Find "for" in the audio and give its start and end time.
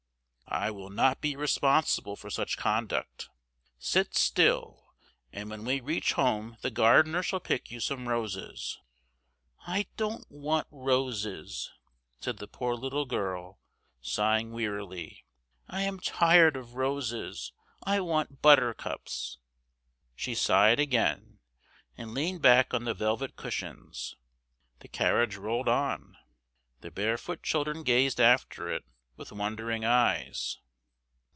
2.17-2.29